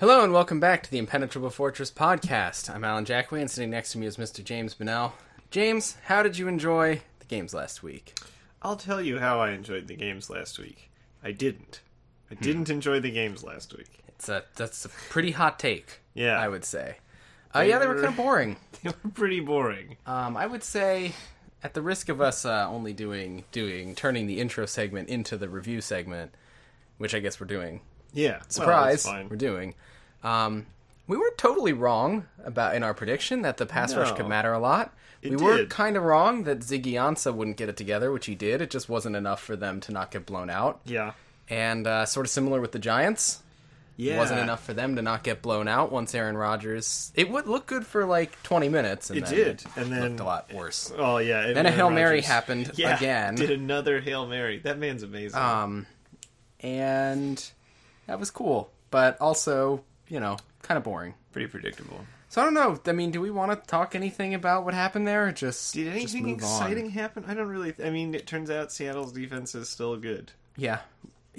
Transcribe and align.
Hello 0.00 0.24
and 0.24 0.32
welcome 0.32 0.60
back 0.60 0.82
to 0.82 0.90
the 0.90 0.96
Impenetrable 0.96 1.50
Fortress 1.50 1.90
podcast. 1.90 2.74
I'm 2.74 2.84
Alan 2.84 3.04
Jackway, 3.04 3.42
and 3.42 3.50
sitting 3.50 3.68
next 3.68 3.92
to 3.92 3.98
me 3.98 4.06
is 4.06 4.16
Mr. 4.16 4.42
James 4.42 4.72
Bennell. 4.72 5.12
James, 5.50 5.98
how 6.04 6.22
did 6.22 6.38
you 6.38 6.48
enjoy 6.48 7.02
the 7.18 7.26
games 7.26 7.52
last 7.52 7.82
week? 7.82 8.14
I'll 8.62 8.76
tell 8.76 9.02
you 9.02 9.18
how 9.18 9.40
I 9.40 9.50
enjoyed 9.50 9.88
the 9.88 9.96
games 9.96 10.30
last 10.30 10.58
week. 10.58 10.90
I 11.22 11.32
didn't. 11.32 11.82
I 12.30 12.34
didn't 12.34 12.70
enjoy 12.70 13.00
the 13.00 13.10
games 13.10 13.44
last 13.44 13.76
week. 13.76 14.00
It's 14.20 14.28
a 14.28 14.44
that's 14.54 14.84
a 14.84 14.90
pretty 14.90 15.30
hot 15.30 15.58
take. 15.58 16.00
Yeah. 16.12 16.38
I 16.38 16.46
would 16.46 16.64
say. 16.66 16.96
Uh, 17.56 17.60
yeah, 17.60 17.78
they 17.78 17.86
were 17.86 17.94
were- 17.94 18.02
kind 18.02 18.12
of 18.12 18.16
boring. 18.16 18.56
They 18.82 18.90
were 18.90 19.10
pretty 19.12 19.40
boring. 19.40 19.96
Um, 20.06 20.36
I 20.36 20.46
would 20.46 20.62
say, 20.62 21.12
at 21.62 21.72
the 21.74 21.80
risk 21.82 22.08
of 22.10 22.20
us 22.20 22.44
uh, 22.44 22.66
only 22.68 22.92
doing 22.92 23.44
doing 23.52 23.94
turning 23.94 24.26
the 24.26 24.40
intro 24.40 24.66
segment 24.66 25.08
into 25.08 25.36
the 25.38 25.48
review 25.48 25.80
segment, 25.80 26.32
which 26.98 27.14
I 27.14 27.18
guess 27.20 27.40
we're 27.40 27.46
doing. 27.46 27.80
Yeah. 28.12 28.40
Surprise, 28.48 29.04
Well, 29.06 29.24
we're 29.30 29.36
doing. 29.36 29.74
Um, 30.22 30.66
we 31.06 31.16
weren't 31.16 31.38
totally 31.38 31.72
wrong 31.72 32.26
about 32.44 32.74
in 32.74 32.82
our 32.82 32.92
prediction 32.94 33.40
that 33.42 33.56
the 33.56 33.66
pass 33.66 33.94
rush 33.96 34.10
No. 34.10 34.16
could 34.16 34.28
matter 34.28 34.52
a 34.52 34.58
lot. 34.58 34.94
We 35.22 35.36
were 35.36 35.56
did. 35.58 35.70
kind 35.70 35.96
of 35.96 36.02
wrong 36.02 36.44
that 36.44 36.60
Ziggy 36.60 36.92
Ansah 36.94 37.34
wouldn't 37.34 37.56
get 37.56 37.68
it 37.68 37.76
together, 37.76 38.10
which 38.12 38.26
he 38.26 38.34
did. 38.34 38.60
It 38.62 38.70
just 38.70 38.88
wasn't 38.88 39.16
enough 39.16 39.42
for 39.42 39.56
them 39.56 39.80
to 39.80 39.92
not 39.92 40.10
get 40.10 40.24
blown 40.26 40.50
out. 40.50 40.80
yeah. 40.84 41.12
And 41.48 41.86
uh, 41.86 42.06
sort 42.06 42.26
of 42.26 42.30
similar 42.30 42.60
with 42.60 42.70
the 42.72 42.78
Giants, 42.78 43.42
Yeah. 44.00 44.14
it 44.14 44.18
wasn't 44.18 44.40
enough 44.40 44.64
for 44.64 44.72
them 44.72 44.96
to 44.96 45.02
not 45.02 45.22
get 45.22 45.42
blown 45.42 45.68
out 45.68 45.92
once 45.92 46.14
Aaron 46.14 46.36
Rodgers. 46.36 47.12
It 47.14 47.30
would 47.30 47.46
look 47.46 47.66
good 47.66 47.86
for 47.86 48.04
like 48.06 48.42
20 48.42 48.68
minutes, 48.68 49.10
and 49.10 49.18
It 49.18 49.26
then 49.26 49.34
did, 49.34 49.46
it 49.46 49.66
and 49.76 49.92
then- 49.92 50.02
looked 50.02 50.20
a 50.20 50.24
lot 50.24 50.52
worse. 50.52 50.92
Oh 50.96 51.18
yeah. 51.18 51.52
Then 51.52 51.66
a 51.66 51.68
Aaron 51.68 51.72
Hail 51.74 51.90
Mary 51.90 52.20
happened 52.22 52.72
Yeah, 52.76 52.96
again. 52.96 53.34
Did 53.34 53.50
another 53.50 54.00
hail 54.00 54.26
mary. 54.26 54.58
That 54.58 54.78
man's 54.78 55.02
amazing. 55.02 55.38
Um, 55.38 55.86
and 56.60 57.50
that 58.06 58.18
was 58.18 58.30
cool, 58.30 58.70
but 58.90 59.20
also, 59.20 59.84
you 60.08 60.20
know, 60.20 60.36
kind 60.62 60.78
of 60.78 60.84
boring. 60.84 61.14
pretty 61.32 61.48
predictable. 61.48 62.00
So 62.28 62.40
I 62.40 62.44
don't 62.44 62.54
know. 62.54 62.78
I 62.86 62.92
mean, 62.92 63.10
do 63.10 63.20
we 63.20 63.30
want 63.30 63.50
to 63.50 63.66
talk 63.68 63.94
anything 63.96 64.34
about 64.34 64.64
what 64.64 64.72
happened 64.72 65.06
there? 65.06 65.26
Or 65.26 65.32
just 65.32 65.74
Did 65.74 65.92
just 66.00 66.14
anything 66.14 66.26
on? 66.34 66.38
exciting 66.38 66.90
happen? 66.90 67.24
I 67.26 67.34
don't 67.34 67.48
really. 67.48 67.74
I 67.84 67.90
mean, 67.90 68.14
it 68.14 68.26
turns 68.26 68.50
out 68.50 68.70
Seattle's 68.72 69.12
defense 69.12 69.54
is 69.56 69.68
still 69.68 69.96
good. 69.96 70.30
Yeah, 70.56 70.78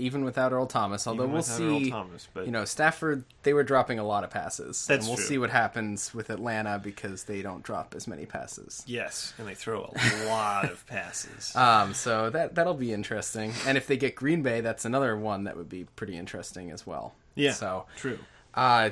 even 0.01 0.23
without 0.25 0.51
Earl 0.51 0.65
Thomas. 0.65 1.07
Although 1.07 1.27
we'll 1.27 1.41
see. 1.43 1.63
Earl 1.63 1.89
Thomas, 1.89 2.27
but 2.33 2.45
You 2.45 2.51
know, 2.51 2.65
Stafford. 2.65 3.23
They 3.43 3.53
were 3.53 3.63
dropping 3.63 3.99
a 3.99 4.03
lot 4.03 4.23
of 4.23 4.29
passes, 4.29 4.85
That's 4.85 5.05
and 5.05 5.07
we'll 5.07 5.17
true. 5.17 5.25
see 5.25 5.37
what 5.37 5.49
happens 5.49 6.13
with 6.13 6.29
Atlanta 6.29 6.79
because 6.79 7.23
they 7.23 7.41
don't 7.41 7.63
drop 7.63 7.93
as 7.95 8.07
many 8.07 8.25
passes. 8.25 8.83
yes, 8.85 9.33
and 9.37 9.47
they 9.47 9.55
throw 9.55 9.91
a 9.95 10.25
lot 10.27 10.65
of 10.71 10.85
passes. 10.87 11.53
Um, 11.61 11.93
so 11.93 12.29
that 12.29 12.55
that'll 12.55 12.73
be 12.73 12.91
interesting. 12.93 13.53
And 13.65 13.77
if 13.77 13.87
they 13.87 13.97
get 13.97 14.15
Green 14.15 14.41
Bay, 14.41 14.61
that's 14.61 14.85
another 14.85 15.15
one 15.17 15.45
that 15.45 15.55
would 15.57 15.69
be 15.69 15.85
pretty 15.95 16.17
interesting 16.17 16.71
as 16.71 16.85
well. 16.85 17.13
yeah. 17.35 17.53
So, 17.53 17.85
true. 17.97 18.19
uh, 18.55 18.89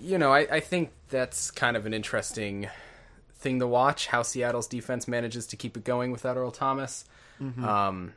you 0.00 0.18
know, 0.18 0.32
I, 0.32 0.40
I 0.50 0.60
think 0.60 0.90
that's 1.08 1.50
kind 1.50 1.76
of 1.76 1.86
an 1.86 1.94
interesting 1.94 2.68
thing 3.38 3.58
to 3.60 3.66
watch 3.66 4.08
how 4.08 4.22
Seattle's 4.22 4.66
defense 4.66 5.06
manages 5.08 5.46
to 5.48 5.56
keep 5.56 5.76
it 5.76 5.84
going 5.84 6.10
without 6.10 6.36
Earl 6.36 6.50
Thomas. 6.50 7.04
Um, 7.62 8.12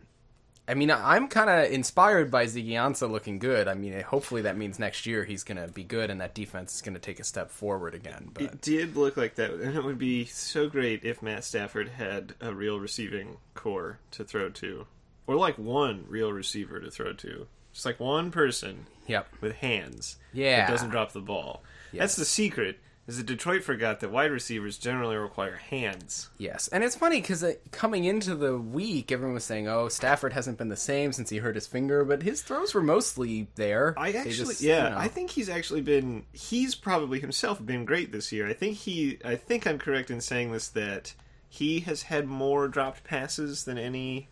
I 0.70 0.76
mean, 0.76 0.92
I'm 0.92 1.28
kind 1.28 1.50
of 1.50 1.72
inspired 1.72 2.30
by 2.30 2.46
Ziggy 2.46 3.10
looking 3.10 3.40
good. 3.40 3.68
I 3.68 3.74
mean, 3.74 4.00
hopefully 4.02 4.44
that 4.44 4.56
means 4.56 4.78
next 4.78 5.08
year 5.08 5.24
he's 5.24 5.44
going 5.44 5.58
to 5.58 5.68
be 5.68 5.84
good 5.84 6.12
and 6.12 6.22
that 6.22 6.36
defense 6.36 6.76
is 6.76 6.82
going 6.82 6.94
to 6.94 7.00
take 7.00 7.20
a 7.20 7.24
step 7.24 7.50
forward 7.50 7.96
again. 7.96 8.30
But 8.32 8.44
It 8.44 8.62
did 8.62 8.96
look 8.96 9.18
like 9.18 9.34
that, 9.36 9.52
and 9.52 9.76
it 9.76 9.84
would 9.84 9.98
be 9.98 10.26
so 10.26 10.70
great 10.70 11.04
if 11.04 11.24
Matt 11.24 11.44
Stafford 11.44 11.90
had 11.90 12.36
a 12.40 12.54
real 12.54 12.80
receiving 12.80 13.38
corps 13.56 13.98
to 14.12 14.24
throw 14.24 14.50
to, 14.50 14.86
or 15.26 15.36
like 15.36 15.58
one 15.58 16.06
real 16.08 16.32
receiver 16.32 16.80
to 16.80 16.92
throw 16.92 17.14
to, 17.14 17.48
just 17.74 17.86
like 17.86 18.00
one 18.00 18.30
person 18.30 18.86
yep, 19.08 19.28
with 19.42 19.56
hands 19.56 20.18
Yeah. 20.34 20.68
that 20.68 20.72
doesn't 20.72 20.92
drop 20.92 21.14
the 21.14 21.22
ball. 21.22 21.64
Yes. 21.92 22.02
That's 22.02 22.16
the 22.18 22.26
secret. 22.26 22.80
Is 23.10 23.18
that 23.18 23.26
Detroit 23.26 23.64
forgot 23.64 24.02
that 24.02 24.12
wide 24.12 24.30
receivers 24.32 24.78
generally 24.78 25.16
require 25.16 25.56
hands. 25.56 26.30
yes, 26.38 26.68
and 26.68 26.84
it's 26.84 26.96
funny 26.96 27.20
because 27.20 27.44
coming 27.72 28.04
into 28.06 28.36
the 28.36 28.56
week, 28.58 29.12
everyone 29.12 29.34
was 29.34 29.44
saying, 29.44 29.68
"Oh, 29.68 29.90
Stafford 29.90 30.32
hasn't 30.34 30.60
been 30.60 30.70
the 30.70 30.76
same 30.78 31.12
since 31.12 31.30
he 31.32 31.38
hurt 31.38 31.56
his 31.56 31.66
finger," 31.66 32.06
but 32.06 32.22
his 32.22 32.44
throws 32.44 32.76
were 32.76 32.84
mostly 32.84 33.48
there. 33.56 33.96
I 33.98 34.12
actually, 34.12 34.34
just, 34.34 34.62
yeah, 34.62 34.84
you 34.84 34.90
know. 34.92 34.98
I 35.00 35.08
think 35.08 35.32
he's 35.32 35.50
actually 35.50 35.82
been. 35.82 36.26
He's 36.34 36.76
probably 36.76 37.20
himself 37.20 37.66
been 37.66 37.84
great 37.84 38.12
this 38.12 38.32
year. 38.32 38.48
I 38.48 38.54
think 38.54 38.78
he. 38.78 39.18
I 39.26 39.36
think 39.36 39.66
I'm 39.66 39.80
correct 39.80 40.12
in 40.12 40.22
saying 40.22 40.52
this 40.52 40.68
that 40.70 41.16
he 41.50 41.80
has 41.80 42.04
had 42.04 42.28
more 42.28 42.68
dropped 42.68 43.04
passes 43.04 43.64
than 43.66 43.80
any 43.80 44.28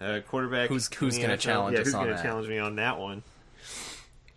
uh, 0.00 0.20
quarterback. 0.26 0.70
Who's- 0.70 0.88
who's 0.94 1.18
gonna 1.18 1.36
challenge 1.36 1.76
yeah, 1.76 1.84
who's 1.84 1.92
gonna 1.92 2.22
challenge 2.22 2.48
me 2.48 2.56
on 2.58 2.76
that 2.76 2.98
one? 2.98 3.22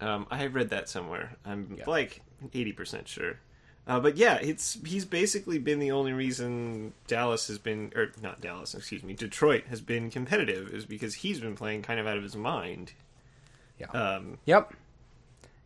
Um, 0.02 0.28
I 0.30 0.48
read 0.48 0.72
that 0.72 0.90
somewhere. 0.90 1.38
I'm 1.46 1.76
Yeah. 1.78 1.86
like 1.88 2.20
eighty 2.54 2.74
percent 2.74 3.08
sure. 3.08 3.40
Uh, 3.86 4.00
but 4.00 4.16
yeah, 4.16 4.36
it's 4.36 4.78
he's 4.86 5.04
basically 5.04 5.60
been 5.60 5.80
the 5.80 5.92
only 5.92 6.14
reason 6.14 6.94
Dallas 7.08 7.48
has 7.48 7.58
been, 7.58 7.92
or 7.96 8.12
not 8.22 8.40
Dallas, 8.40 8.74
excuse 8.74 9.04
me, 9.04 9.14
Detroit 9.14 9.66
has 9.70 9.82
been 9.82 10.10
competitive 10.10 10.74
is 10.74 10.86
because 10.86 11.16
he's 11.16 11.40
been 11.42 11.56
playing 11.56 11.82
kind 11.82 12.00
of 12.00 12.08
out 12.08 12.16
of 12.18 12.24
his 12.24 12.36
mind. 12.36 12.94
Yeah. 13.80 13.88
Um, 13.88 14.38
Yep. 14.46 14.74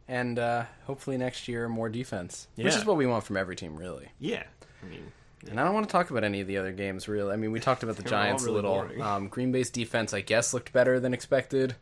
And 0.07 0.39
uh, 0.39 0.63
hopefully 0.85 1.17
next 1.17 1.47
year 1.47 1.67
more 1.67 1.89
defense, 1.89 2.47
which 2.55 2.73
is 2.75 2.85
what 2.85 2.95
we 2.95 3.05
want 3.05 3.25
from 3.25 3.35
every 3.37 3.55
team, 3.57 3.75
really. 3.75 4.07
yeah, 4.19 4.43
I 4.81 4.85
mean, 4.87 5.11
And 5.49 5.59
I 5.59 5.65
don't 5.65 5.73
want 5.73 5.87
to 5.87 5.91
talk 5.91 6.09
about 6.09 6.23
any 6.23 6.39
of 6.39 6.47
the 6.47 6.57
other 6.57 6.71
games, 6.71 7.09
really. 7.09 7.33
I 7.33 7.35
mean, 7.35 7.51
we 7.51 7.59
talked 7.59 7.83
about 7.83 7.97
the 7.97 8.03
They 8.03 8.11
were 8.11 8.15
all 8.15 8.23
Giants 8.23 8.43
really 8.45 8.59
a 8.59 8.61
little. 8.61 9.03
Um, 9.03 9.27
Green 9.27 9.51
Bay's 9.51 9.69
defense, 9.69 10.13
I 10.13 10.21
guess, 10.21 10.53
looked 10.53 10.71
better 10.71 10.99
than 11.01 11.13
expected. 11.13 11.75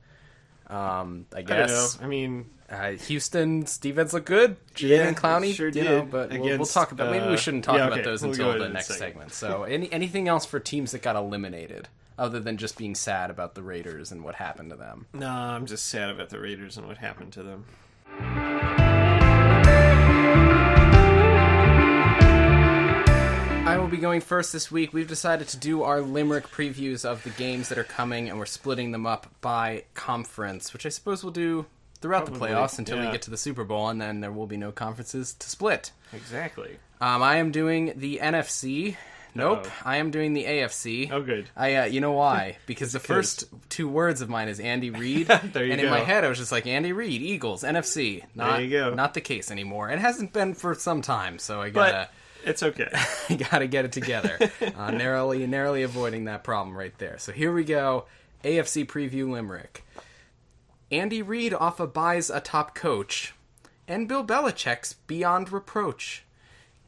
Um, 0.67 1.25
I 1.33 1.39
I 1.39 1.41
don't 1.41 1.57
know. 1.57 1.65
guess 1.67 1.99
I 2.01 2.07
mean, 2.07 2.49
uh, 2.69 2.91
Houston's 2.91 3.77
defense 3.77 4.13
looked 4.13 4.25
good. 4.25 4.57
Jalen 4.73 5.07
and 5.09 5.17
Clowney, 5.17 5.53
sure 5.53 5.69
you 5.69 5.83
know, 5.83 6.01
did 6.01 6.11
but 6.11 6.31
we'll, 6.31 6.57
we'll 6.57 6.65
talk 6.65 6.91
about. 6.91 7.11
Maybe 7.11 7.27
we 7.27 7.33
uh, 7.33 7.37
shouldn't 7.37 7.63
talk 7.63 7.77
yeah, 7.77 7.87
about 7.87 7.99
okay, 7.99 8.03
those 8.03 8.21
we'll 8.21 8.31
until 8.31 8.57
the 8.57 8.69
next 8.69 8.87
second. 8.87 8.99
segment. 8.99 9.31
So, 9.33 9.63
any 9.63 9.91
anything 9.91 10.27
else 10.27 10.45
for 10.45 10.59
teams 10.59 10.91
that 10.91 11.01
got 11.03 11.15
eliminated, 11.15 11.87
other 12.17 12.39
than 12.39 12.57
just 12.57 12.77
being 12.77 12.95
sad 12.95 13.29
about 13.29 13.53
the 13.53 13.61
Raiders 13.61 14.11
and 14.11 14.23
what 14.23 14.35
happened 14.35 14.71
to 14.71 14.75
them? 14.75 15.05
no, 15.13 15.29
I'm 15.29 15.65
just 15.67 15.85
sad 15.85 16.09
about 16.09 16.29
the 16.29 16.39
Raiders 16.39 16.77
and 16.77 16.87
what 16.87 16.97
happened 16.97 17.33
to 17.33 17.43
them. 17.43 17.65
Be 23.95 24.01
going 24.01 24.22
first 24.22 24.51
this 24.51 24.69
week. 24.72 24.94
We've 24.94 25.07
decided 25.07 25.47
to 25.50 25.57
do 25.57 25.83
our 25.83 26.01
Limerick 26.01 26.50
previews 26.50 27.06
of 27.06 27.23
the 27.23 27.29
games 27.31 27.69
that 27.69 27.78
are 27.78 27.83
coming, 27.85 28.29
and 28.29 28.38
we're 28.38 28.45
splitting 28.45 28.91
them 28.91 29.06
up 29.06 29.28
by 29.41 29.85
conference, 29.94 30.73
which 30.73 30.85
I 30.85 30.89
suppose 30.89 31.23
we'll 31.23 31.31
do 31.33 31.66
throughout 32.01 32.25
the 32.25 32.34
playoffs 32.34 32.78
until 32.78 33.00
we 33.00 33.11
get 33.11 33.22
to 33.23 33.31
the 33.31 33.38
Super 33.38 33.63
Bowl, 33.63 33.88
and 33.89 34.01
then 34.01 34.19
there 34.19 34.31
will 34.31 34.47
be 34.47 34.57
no 34.57 34.72
conferences 34.72 35.34
to 35.35 35.50
split. 35.50 35.91
Exactly. 36.13 36.78
Um, 37.00 37.23
I 37.23 37.38
am 37.38 37.51
doing 37.51 37.94
the 37.95 38.19
NFC. 38.22 38.97
Nope, 39.38 39.66
Uh-oh. 39.66 39.72
I 39.84 39.97
am 39.97 40.11
doing 40.11 40.34
the 40.34 40.45
AFC. 40.45 41.11
Oh, 41.11 41.22
good. 41.22 41.50
I, 41.57 41.75
uh, 41.75 41.85
you 41.85 42.00
know 42.00 42.13
why? 42.13 42.57
Because 42.66 42.94
the 42.94 43.01
first 43.01 43.45
two 43.67 43.88
words 43.88 44.22
of 44.22 44.29
mine 44.29 44.47
is 44.47 44.61
Andy 44.61 44.89
Reid, 44.91 45.28
There 45.28 45.66
you 45.66 45.73
and 45.73 45.81
in 45.81 45.89
my 45.89 46.00
head 46.00 46.23
I 46.23 46.29
was 46.29 46.38
just 46.38 46.53
like 46.53 46.67
Andy 46.67 46.94
Reid, 46.94 47.22
Eagles, 47.22 47.63
NFC. 47.63 48.23
Not, 48.34 48.63
you 48.63 48.69
go. 48.69 48.94
Not 48.94 49.13
the 49.13 49.19
case 49.22 49.51
anymore. 49.51 49.89
It 49.89 50.00
hasn't 50.00 50.31
been 50.31 50.53
for 50.53 50.73
some 50.75 51.01
time, 51.01 51.38
so 51.39 51.61
I 51.61 51.69
gotta. 51.69 52.09
It's 52.45 52.63
okay. 52.63 52.89
I 53.29 53.35
gotta 53.35 53.67
get 53.67 53.85
it 53.85 53.91
together. 53.91 54.38
uh, 54.78 54.91
narrowly, 54.91 55.45
narrowly 55.47 55.83
avoiding 55.83 56.25
that 56.25 56.44
problem 56.44 56.78
right 56.78 56.97
there. 56.97 57.17
So 57.17 57.31
here 57.31 57.53
we 57.53 57.63
go. 57.63 58.06
AFC 58.44 58.85
preview 58.85 59.29
Limerick. 59.29 59.83
Andy 60.91 61.22
Reid 61.22 61.53
off 61.53 61.79
a 61.79 61.88
buys 61.88 62.29
a 62.29 62.39
top 62.39 62.75
coach, 62.75 63.34
and 63.88 64.07
Bill 64.07 64.23
Belichick's 64.23 64.94
beyond 64.94 65.51
reproach. 65.51 66.23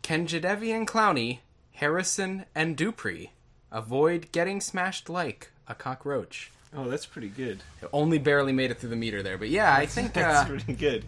Can 0.04 0.28
Jadeveon 0.28 0.86
Clowney, 0.86 1.40
Harrison, 1.74 2.46
and 2.56 2.78
Dupree 2.78 3.32
avoid 3.72 4.32
getting 4.32 4.62
smashed 4.62 5.10
like 5.10 5.52
a 5.68 5.76
cockroach? 5.76 6.52
oh, 6.76 6.88
that's 6.90 7.06
pretty 7.06 7.30
good. 7.30 7.64
Only 7.92 8.20
barely 8.20 8.54
made 8.54 8.70
it 8.72 8.78
through 8.80 8.90
the 8.92 8.96
meter 8.96 9.24
there, 9.24 9.38
but 9.38 9.50
yeah, 9.50 9.74
I 9.74 9.86
think 9.88 10.14
That's 10.14 10.46
uh, 10.46 10.48
pretty 10.48 10.74
good. 10.74 11.06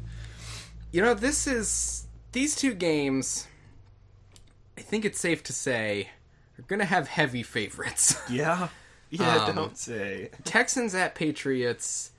you 0.91 1.01
know 1.01 1.13
this 1.13 1.47
is 1.47 2.07
these 2.31 2.56
two 2.56 2.73
games. 2.73 3.47
I 4.79 4.81
think 4.81 5.05
it's 5.05 5.19
safe 5.19 5.43
to 5.43 5.53
say 5.53 6.09
we're 6.57 6.65
going 6.67 6.79
to 6.79 6.85
have 6.85 7.07
heavy 7.07 7.43
favorites. 7.43 8.15
Yeah. 8.29 8.69
Yeah, 9.11 9.45
Um, 9.45 9.55
don't 9.55 9.77
say. 9.77 10.29
Texans 10.43 10.93
at 10.93 11.15
Patriots. 11.15 12.11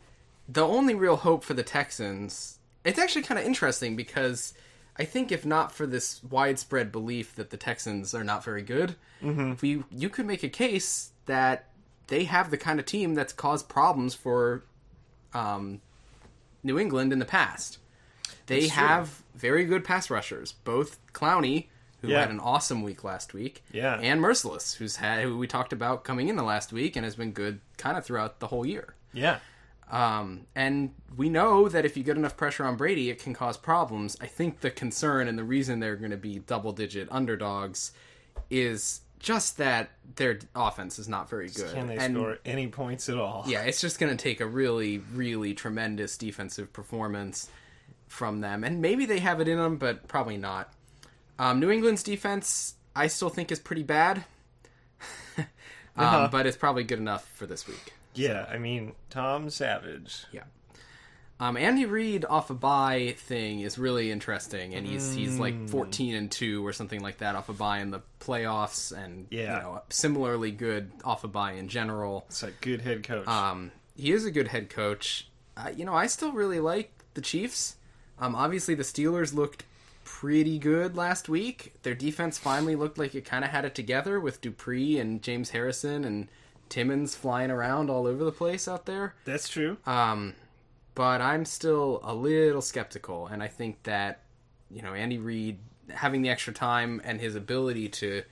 The 0.48 0.66
only 0.66 0.94
real 0.94 1.16
hope 1.16 1.44
for 1.44 1.54
the 1.54 1.62
Texans. 1.62 2.58
It's 2.84 2.98
actually 2.98 3.22
kind 3.22 3.38
of 3.38 3.46
interesting 3.46 3.94
because 3.94 4.54
I 4.96 5.04
think 5.04 5.30
if 5.30 5.46
not 5.46 5.70
for 5.70 5.86
this 5.86 6.20
widespread 6.24 6.90
belief 6.90 7.36
that 7.36 7.50
the 7.50 7.56
Texans 7.56 8.12
are 8.14 8.24
not 8.24 8.42
very 8.44 8.62
good, 8.62 8.96
we 9.22 9.84
you 9.90 10.08
could 10.08 10.26
make 10.26 10.42
a 10.42 10.48
case 10.48 11.10
that 11.26 11.66
they 12.08 12.24
have 12.24 12.50
the 12.50 12.56
kind 12.58 12.80
of 12.80 12.86
team 12.86 13.14
that's 13.14 13.32
caused 13.32 13.68
problems 13.68 14.14
for 14.14 14.64
um, 15.32 15.80
New 16.64 16.76
England 16.78 17.12
in 17.12 17.20
the 17.20 17.24
past. 17.24 17.78
they 18.46 18.66
have 18.68 19.22
very 19.36 19.64
good 19.64 19.84
pass 19.84 20.10
rushers. 20.10 20.52
Both 20.64 20.98
Clowney, 21.12 21.66
who 22.00 22.08
Yeah. 22.08 22.20
had 22.20 22.30
an 22.30 22.40
awesome 22.40 22.82
week 22.82 23.04
last 23.04 23.34
week, 23.34 23.62
Yeah. 23.72 23.94
and 24.00 24.20
Mercilus, 24.20 24.76
who's 24.76 24.96
had 24.96 25.22
who 25.24 25.36
we 25.38 25.46
talked 25.46 25.72
about 25.72 26.04
coming 26.04 26.28
in 26.28 26.36
the 26.36 26.42
last 26.42 26.72
week 26.72 26.96
and 26.96 27.04
has 27.04 27.16
been 27.16 27.32
good 27.32 27.60
kind 27.76 27.96
of 27.98 28.04
throughout 28.04 28.40
the 28.40 28.46
whole 28.48 28.64
year. 28.66 28.94
Yeah. 29.12 29.38
Um, 29.90 30.46
and 30.54 30.94
we 31.16 31.28
know 31.28 31.68
that 31.68 31.84
if 31.84 31.96
you 31.96 32.04
get 32.04 32.16
enough 32.16 32.36
pressure 32.36 32.64
on 32.64 32.76
Brady, 32.76 33.10
it 33.10 33.18
can 33.20 33.34
cause 33.34 33.56
problems. 33.56 34.16
I 34.20 34.26
think 34.26 34.60
the 34.60 34.70
concern 34.70 35.26
and 35.26 35.36
the 35.36 35.42
reason 35.44 35.80
they're 35.80 35.96
going 35.96 36.12
to 36.12 36.16
be 36.16 36.38
double 36.38 36.72
digit 36.72 37.08
underdogs 37.10 37.90
is 38.50 39.00
just 39.18 39.58
that 39.58 39.90
their 40.16 40.38
offense 40.54 40.98
is 40.98 41.08
not 41.08 41.28
very 41.28 41.48
good. 41.50 41.74
Can 41.74 41.88
they 41.88 41.96
and 41.98 42.14
score 42.14 42.38
any 42.44 42.68
points 42.68 43.08
at 43.08 43.18
all? 43.18 43.44
yeah, 43.46 43.62
it's 43.62 43.80
just 43.80 43.98
going 43.98 44.16
to 44.16 44.22
take 44.22 44.40
a 44.40 44.46
really, 44.46 44.98
really 45.12 45.54
tremendous 45.54 46.16
defensive 46.16 46.72
performance 46.72 47.48
from 48.06 48.40
them. 48.40 48.64
And 48.64 48.80
maybe 48.80 49.06
they 49.06 49.18
have 49.18 49.40
it 49.40 49.48
in 49.48 49.58
them, 49.58 49.76
but 49.76 50.08
probably 50.08 50.36
not. 50.36 50.72
Um, 51.40 51.58
New 51.58 51.70
England's 51.70 52.02
defense, 52.02 52.74
I 52.94 53.06
still 53.06 53.30
think, 53.30 53.50
is 53.50 53.58
pretty 53.58 53.82
bad. 53.82 54.18
um, 55.38 55.44
Uh-huh. 55.96 56.28
But 56.30 56.46
it's 56.46 56.56
probably 56.56 56.84
good 56.84 56.98
enough 56.98 57.26
for 57.34 57.46
this 57.46 57.66
week. 57.66 57.94
Yeah, 58.14 58.46
I 58.50 58.58
mean, 58.58 58.92
Tom 59.08 59.48
Savage. 59.50 60.24
Yeah. 60.32 60.42
Um, 61.38 61.56
Andy 61.56 61.86
Reid 61.86 62.26
off 62.26 62.50
a 62.50 62.54
bye 62.54 63.14
thing 63.16 63.60
is 63.60 63.78
really 63.78 64.10
interesting, 64.10 64.74
and 64.74 64.86
he's 64.86 65.14
he's 65.14 65.36
Mm. 65.36 65.38
like 65.38 65.68
fourteen 65.70 66.14
and 66.14 66.30
two 66.30 66.66
or 66.66 66.74
something 66.74 67.00
like 67.00 67.18
that 67.18 67.34
off 67.34 67.48
a 67.48 67.54
bye 67.54 67.78
in 67.78 67.90
the 67.90 68.02
playoffs, 68.20 68.92
and 68.92 69.26
Yeah. 69.30 69.56
you 69.56 69.62
know 69.62 69.82
similarly 69.88 70.50
good 70.50 70.90
off 71.02 71.24
a 71.24 71.28
bye 71.28 71.52
in 71.52 71.68
general. 71.68 72.26
It's 72.28 72.42
a 72.42 72.50
good 72.50 72.82
head 72.82 73.02
coach. 73.04 73.26
Um, 73.26 73.70
he 73.96 74.12
is 74.12 74.26
a 74.26 74.30
good 74.30 74.48
head 74.48 74.68
coach. 74.68 75.28
Uh, 75.56 75.70
you 75.74 75.86
know, 75.86 75.94
I 75.94 76.08
still 76.08 76.32
really 76.32 76.60
like 76.60 76.92
the 77.14 77.22
Chiefs. 77.22 77.76
Um, 78.18 78.34
obviously, 78.34 78.74
the 78.74 78.82
Steelers 78.82 79.32
looked 79.32 79.64
pretty 80.10 80.58
good 80.58 80.96
last 80.96 81.28
week. 81.28 81.72
Their 81.82 81.94
defense 81.94 82.36
finally 82.36 82.74
looked 82.74 82.98
like 82.98 83.14
it 83.14 83.24
kind 83.24 83.44
of 83.44 83.50
had 83.50 83.64
it 83.64 83.76
together 83.76 84.18
with 84.18 84.40
Dupree 84.40 84.98
and 84.98 85.22
James 85.22 85.50
Harrison 85.50 86.04
and 86.04 86.28
Timmons 86.68 87.14
flying 87.14 87.50
around 87.50 87.88
all 87.88 88.08
over 88.08 88.24
the 88.24 88.32
place 88.32 88.66
out 88.66 88.86
there. 88.86 89.14
That's 89.24 89.48
true. 89.48 89.76
Um, 89.86 90.34
but 90.96 91.20
I'm 91.20 91.44
still 91.44 92.00
a 92.02 92.12
little 92.12 92.60
skeptical, 92.60 93.28
and 93.28 93.40
I 93.40 93.46
think 93.46 93.84
that 93.84 94.22
you 94.68 94.82
know 94.82 94.94
Andy 94.94 95.18
Reid 95.18 95.58
having 95.88 96.22
the 96.22 96.28
extra 96.28 96.52
time 96.52 97.00
and 97.04 97.20
his 97.20 97.36
ability 97.36 97.88
to 97.88 98.24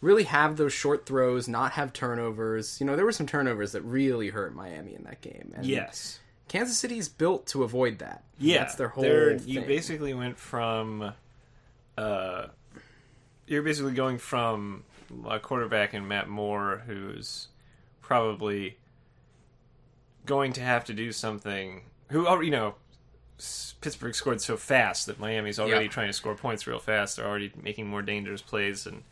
really 0.00 0.24
have 0.24 0.56
those 0.56 0.72
short 0.72 1.06
throws, 1.06 1.48
not 1.48 1.72
have 1.72 1.92
turnovers. 1.92 2.80
You 2.80 2.86
know, 2.86 2.94
there 2.94 3.04
were 3.04 3.12
some 3.12 3.26
turnovers 3.26 3.72
that 3.72 3.82
really 3.82 4.28
hurt 4.28 4.54
Miami 4.54 4.94
in 4.94 5.02
that 5.04 5.20
game. 5.20 5.52
And 5.56 5.66
yes. 5.66 6.20
Kansas 6.48 6.76
City's 6.78 7.08
built 7.08 7.46
to 7.48 7.62
avoid 7.64 7.98
that. 7.98 8.24
Yeah, 8.38 8.58
that's 8.58 8.74
their 8.76 8.88
whole. 8.88 9.02
thing. 9.04 9.40
You 9.44 9.62
basically 9.62 10.14
went 10.14 10.38
from, 10.38 11.12
uh, 11.98 12.46
you're 13.46 13.62
basically 13.62 13.92
going 13.94 14.18
from 14.18 14.84
a 15.28 15.38
quarterback 15.38 15.94
in 15.94 16.06
Matt 16.06 16.28
Moore 16.28 16.82
who's 16.86 17.48
probably 18.00 18.76
going 20.24 20.52
to 20.54 20.60
have 20.60 20.84
to 20.84 20.94
do 20.94 21.12
something. 21.12 21.82
Who, 22.10 22.42
you 22.44 22.50
know, 22.50 22.74
Pittsburgh 23.80 24.14
scored 24.14 24.40
so 24.40 24.56
fast 24.56 25.06
that 25.06 25.18
Miami's 25.18 25.58
already 25.58 25.84
Yeah. 25.86 25.90
trying 25.90 26.06
to 26.08 26.12
score 26.12 26.34
points 26.34 26.66
real 26.66 26.78
fast. 26.78 27.16
They're 27.16 27.26
already 27.26 27.52
making 27.60 27.86
more 27.88 28.02
dangerous 28.02 28.42
plays, 28.42 28.86
and 28.86 29.02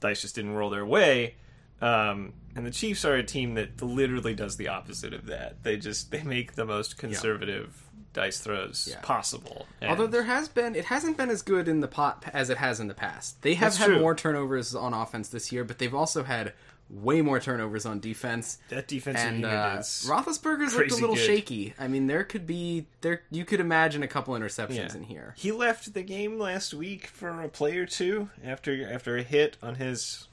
dice 0.00 0.22
just 0.22 0.34
didn't 0.36 0.54
roll 0.54 0.70
their 0.70 0.86
way. 0.86 1.34
Um, 1.80 2.32
and 2.56 2.66
the 2.66 2.70
Chiefs 2.70 3.04
are 3.04 3.14
a 3.14 3.22
team 3.22 3.54
that 3.54 3.80
literally 3.82 4.34
does 4.34 4.56
the 4.56 4.68
opposite 4.68 5.12
of 5.14 5.26
that. 5.26 5.62
They 5.62 5.76
just 5.76 6.10
they 6.10 6.22
make 6.22 6.54
the 6.54 6.64
most 6.64 6.98
conservative 6.98 7.84
dice 8.12 8.40
throws 8.40 8.88
Yeah. 8.90 9.00
possible. 9.00 9.66
And 9.80 9.90
Although 9.90 10.08
there 10.08 10.24
has 10.24 10.48
been, 10.48 10.74
it 10.74 10.86
hasn't 10.86 11.16
been 11.16 11.30
as 11.30 11.42
good 11.42 11.68
in 11.68 11.80
the 11.80 11.88
pot 11.88 12.24
as 12.32 12.50
it 12.50 12.56
has 12.58 12.80
in 12.80 12.88
the 12.88 12.94
past. 12.94 13.42
They 13.42 13.54
have 13.54 13.76
had 13.76 13.86
true. 13.86 14.00
more 14.00 14.14
turnovers 14.14 14.74
on 14.74 14.92
offense 14.92 15.28
this 15.28 15.52
year, 15.52 15.62
but 15.62 15.78
they've 15.78 15.94
also 15.94 16.24
had 16.24 16.52
way 16.90 17.20
more 17.20 17.38
turnovers 17.38 17.84
on 17.84 18.00
defense. 18.00 18.58
that 18.70 18.88
defense 18.88 19.18
and 19.18 19.44
uh, 19.44 19.76
is 19.78 20.06
Roethlisberger's 20.08 20.74
looked 20.74 20.90
a 20.90 20.94
little 20.96 21.14
good. 21.14 21.26
shaky. 21.26 21.74
I 21.78 21.86
mean, 21.86 22.06
there 22.06 22.24
could 22.24 22.46
be 22.46 22.86
there. 23.02 23.22
You 23.30 23.44
could 23.44 23.60
imagine 23.60 24.02
a 24.02 24.08
couple 24.08 24.34
interceptions 24.34 24.94
in 24.96 25.02
here. 25.04 25.34
He 25.36 25.52
left 25.52 25.92
the 25.92 26.02
game 26.02 26.38
last 26.38 26.72
week 26.74 27.06
for 27.08 27.28
a 27.42 27.48
play 27.48 27.76
or 27.76 27.86
two 27.86 28.30
after 28.42 28.90
after 28.90 29.16
a 29.18 29.22
hit 29.22 29.58
on 29.62 29.74
his 29.76 30.28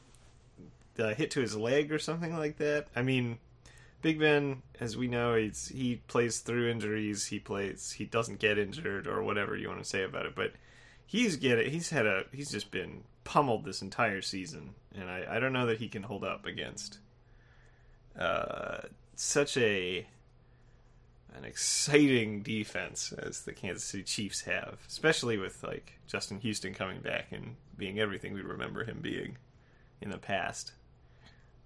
uh, 1.00 1.13
hit 1.13 1.31
to 1.31 1.42
his 1.42 1.56
leg 1.56 1.92
or 1.92 2.00
something 2.00 2.36
like 2.38 2.57
that. 2.57 2.88
I 2.95 3.01
mean, 3.01 3.39
Big 4.01 4.19
Ben, 4.19 4.62
as 4.80 4.95
we 4.95 5.07
know, 5.07 5.36
he's, 5.36 5.68
he 5.69 5.95
plays 6.07 6.39
through 6.39 6.69
injuries. 6.69 7.25
He 7.25 7.39
plays. 7.39 7.92
He 7.92 8.06
doesn't 8.06 8.39
get 8.39 8.57
injured 8.57 9.07
or 9.07 9.24
whatever 9.24 9.56
you 9.56 9.68
want 9.68 9.81
to 9.81 9.89
say 9.89 10.03
about 10.03 10.25
it, 10.25 10.36
but 10.36 10.53
he's 11.06 11.38
get 11.38 11.59
it. 11.59 11.68
He's 11.68 11.89
had 11.89 12.06
a. 12.06 12.25
He's 12.31 12.51
just 12.51 12.71
been 12.71 13.03
pummeled 13.24 13.65
this 13.65 13.81
entire 13.81 14.21
season, 14.21 14.75
and 14.94 15.09
I, 15.09 15.25
I 15.30 15.39
don't 15.39 15.53
know 15.53 15.65
that 15.65 15.80
he 15.80 15.88
can 15.88 16.03
hold 16.03 16.24
up 16.24 16.45
against 16.45 17.00
uh, 18.18 18.81
such 19.15 19.57
a 19.57 20.07
an 21.36 21.44
exciting 21.44 22.41
defense 22.41 23.12
as 23.12 23.41
the 23.41 23.51
Kansas 23.51 23.83
City 23.83 24.03
Chiefs 24.03 24.41
have, 24.41 24.77
especially 24.88 25.38
with 25.38 25.63
like 25.63 26.00
Justin 26.07 26.39
Houston 26.39 26.74
coming 26.74 27.01
back 27.01 27.31
and 27.31 27.56
being 27.77 28.00
everything 28.00 28.33
we 28.33 28.41
remember 28.41 28.86
him 28.86 29.00
being 29.01 29.38
in 30.01 30.12
the 30.12 30.18
past. 30.18 30.71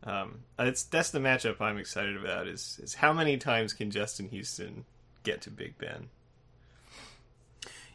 Um, 0.04 0.40
it's 0.58 0.84
that's 0.84 1.12
the 1.12 1.20
matchup 1.20 1.60
I'm 1.60 1.78
excited 1.78 2.16
about. 2.16 2.48
Is 2.48 2.80
is 2.82 2.96
how 2.96 3.12
many 3.14 3.38
times 3.38 3.74
can 3.74 3.92
Justin 3.92 4.30
Houston 4.30 4.86
get 5.24 5.42
to 5.42 5.50
Big 5.52 5.78
Ben? 5.78 6.10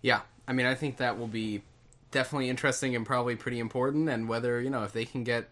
Yeah, 0.03 0.21
I 0.47 0.53
mean, 0.53 0.67
I 0.67 0.75
think 0.75 0.99
that 0.99 1.19
will 1.19 1.29
be 1.29 1.63
definitely 2.11 2.49
interesting 2.49 2.95
and 2.95 3.07
probably 3.07 3.37
pretty 3.37 3.59
important. 3.59 4.09
And 4.09 4.29
whether 4.29 4.61
you 4.61 4.71
know 4.71 4.85
if 4.85 4.93
they 4.93 5.05
can 5.05 5.25
get 5.25 5.49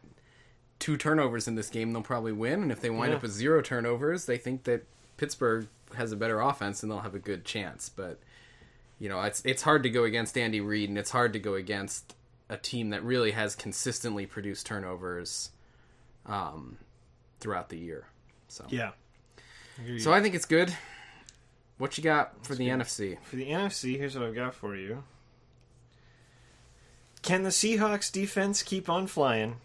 two 0.79 0.97
turnovers 0.97 1.49
in 1.49 1.55
this 1.55 1.71
game, 1.71 1.93
they'll 1.93 2.03
probably 2.03 2.33
win. 2.33 2.63
And 2.63 2.73
if 2.73 2.81
they 2.81 2.91
wind 2.91 3.11
Yeah. 3.13 3.17
up 3.17 3.23
with 3.23 3.31
zero 3.33 3.63
turnovers, 3.63 4.27
they 4.27 4.37
think 4.37 4.65
that 4.65 4.85
Pittsburgh 5.17 5.69
has 5.97 6.13
a 6.13 6.17
better 6.17 6.41
offense 6.41 6.83
and 6.83 6.91
they'll 6.91 7.01
have 7.01 7.15
a 7.15 7.19
good 7.21 7.45
chance. 7.45 7.89
But 7.89 8.19
you 8.99 9.09
know, 9.09 9.23
it's 9.23 9.43
it's 9.45 9.63
hard 9.63 9.83
to 9.85 9.91
go 9.91 10.05
against 10.05 10.37
Andy 10.37 10.61
Reid, 10.61 10.89
and 10.91 10.99
it's 10.99 11.11
hard 11.11 11.33
to 11.33 11.39
go 11.39 11.55
against 11.55 12.15
a 12.49 12.57
team 12.59 12.91
that 12.91 13.03
really 13.03 13.31
has 13.31 13.55
consistently 13.55 14.27
produced 14.27 14.67
turnovers 14.67 15.51
um, 16.27 16.79
throughout 17.41 17.69
the 17.69 17.79
year. 17.79 18.07
So, 18.49 18.65
Yeah. 18.71 18.91
so 19.99 20.13
I 20.13 20.21
think 20.21 20.35
it's 20.35 20.45
good. 20.47 20.75
What 21.79 21.97
you 21.99 22.05
got 22.05 22.45
for 22.47 22.55
the 22.55 22.69
NFC? 22.69 23.19
For 23.25 23.37
the 23.37 23.47
NFC, 23.51 23.97
here's 23.99 24.15
what 24.15 24.25
I've 24.27 24.35
got 24.35 24.55
for 24.55 24.77
you. 24.77 25.03
Can 27.23 27.43
the 27.45 27.51
Seahawks 27.51 28.11
defense 28.11 28.63
keep 28.63 28.89
on 28.89 29.07
flying 29.07 29.57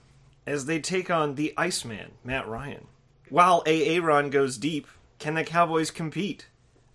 as 0.46 0.66
they 0.66 0.80
take 0.80 1.10
on 1.10 1.36
the 1.36 1.54
Iceman, 1.58 2.12
Matt 2.24 2.48
Ryan? 2.48 2.88
While 3.30 3.64
A. 3.66 4.00
Ron 4.00 4.30
goes 4.30 4.58
deep, 4.58 4.88
can 5.20 5.34
the 5.34 5.44
Cowboys 5.44 5.92
compete? 5.92 6.48